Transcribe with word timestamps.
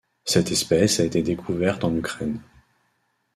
Cette 0.25 0.49
espèce 0.49 0.99
a 0.99 1.03
été 1.03 1.21
découverte 1.21 1.83
en 1.83 1.95
Ukraine. 1.95 2.41